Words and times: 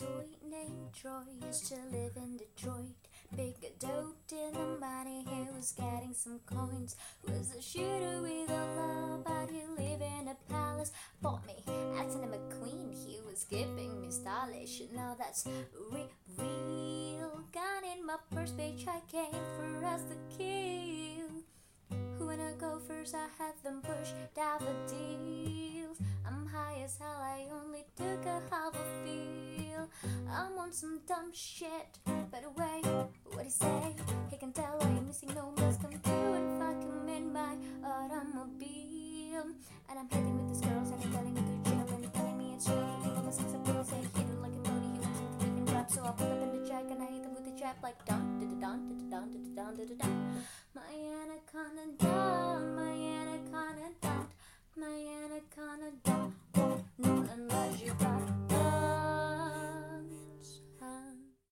toy 0.00 0.24
named 0.50 0.94
Troy 0.94 1.28
used 1.46 1.66
to 1.66 1.74
live 1.92 2.16
in 2.16 2.38
Detroit. 2.38 2.96
Big 3.36 3.54
dope 3.78 4.16
in 4.32 4.52
the 4.54 4.78
money, 4.80 5.26
he 5.28 5.42
was 5.54 5.72
getting 5.72 6.14
some 6.14 6.40
coins. 6.46 6.96
Was 7.26 7.54
a 7.54 7.60
shooter 7.60 8.22
with 8.22 8.48
a 8.48 8.64
love, 8.76 9.24
but 9.24 9.50
he 9.50 9.60
lived 9.76 10.02
in 10.02 10.28
a 10.28 10.36
palace. 10.50 10.92
Bought 11.20 11.46
me, 11.46 11.62
acting 11.98 12.22
him 12.22 12.32
a 12.32 12.54
queen, 12.54 12.96
he 13.06 13.20
was 13.28 13.44
giving 13.44 14.00
me 14.00 14.10
stylish. 14.10 14.80
Now 14.94 15.16
that's 15.18 15.46
re- 15.92 16.08
real. 16.38 17.44
Gun 17.52 17.84
in 17.94 18.06
my 18.06 18.16
first 18.34 18.54
I 18.58 19.00
came 19.12 19.42
for 19.58 19.84
us 19.84 20.00
to 20.04 20.16
kill. 20.38 21.28
Who 22.16 22.26
wanna 22.26 22.54
go 22.58 22.80
first? 22.88 23.14
I 23.14 23.26
had 23.38 23.52
them 23.62 23.82
push 23.82 24.12
daffodils. 24.34 25.98
I'm 26.26 26.46
high 26.46 26.80
as 26.84 26.96
hell, 26.98 27.20
I 27.20 27.48
only 27.52 27.84
took 27.96 28.24
a. 28.24 28.39
I'm 30.32 30.58
on 30.58 30.72
some 30.72 31.00
dumb 31.06 31.30
shit. 31.32 31.98
Better 32.30 32.50
wait, 32.56 32.86
what 33.32 33.44
he 33.44 33.50
say? 33.50 33.94
He 34.30 34.36
can 34.36 34.52
tell 34.52 34.78
I 34.80 34.86
ain't 34.86 35.06
missing 35.06 35.32
no 35.34 35.50
meals. 35.56 35.76
Come 35.82 35.92
through 35.92 36.32
and 36.34 36.60
fuck 36.60 36.82
him 36.82 37.08
in 37.08 37.32
my 37.32 37.56
automobile. 37.84 39.46
And 39.88 39.98
I'm 39.98 40.08
heading 40.10 40.36
with 40.38 40.48
these 40.48 40.60
girls 40.60 40.90
and 40.90 41.02
I'm 41.02 41.12
telling 41.12 41.34
me 41.34 41.40
to 41.40 41.70
chill 41.70 41.94
and 41.94 42.14
telling 42.14 42.38
me 42.38 42.54
it's 42.54 42.68
real. 42.68 43.00
Think 43.02 43.16
of 43.18 43.26
a 43.26 43.32
sex 43.32 43.52
appeal, 43.54 43.84
say 43.84 43.96
hit 43.96 44.26
it 44.30 44.40
like 44.40 44.52
a 44.52 44.62
booty. 44.62 44.90
He 44.94 45.00
wants 45.00 45.20
he 45.40 45.46
can 45.46 45.64
drop, 45.64 45.90
so 45.90 46.04
I 46.04 46.10
pull 46.12 46.30
up 46.30 46.42
in 46.42 46.62
the 46.62 46.68
jack 46.68 46.84
and 46.90 47.02
I 47.02 47.06
hit 47.06 47.24
him 47.24 47.34
with 47.34 47.44
the 47.44 47.60
trap 47.60 47.76
like 47.82 48.04
dun 48.06 48.38
da 48.38 48.46
da 48.46 48.76
dun 48.76 49.08
da 49.10 49.18
da 49.18 49.26
dun 49.26 49.50
da 49.56 49.64
da 49.64 49.74
dun 49.74 49.76
da 49.76 49.84
da 49.84 49.94
dun. 50.06 50.44
My 50.74 50.82
anaconda 50.94 51.84